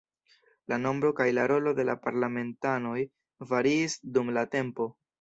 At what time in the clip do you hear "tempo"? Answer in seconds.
4.59-4.95